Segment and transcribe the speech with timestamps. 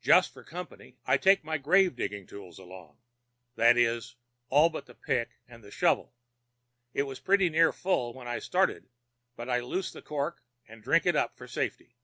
[0.00, 4.16] Just for company I take my grave digging tools along—that is,
[4.48, 6.14] all but the pick and the shovel.
[6.94, 8.88] It was pretty near full when I started,
[9.36, 11.98] but I lose the cork and drink it up for safety.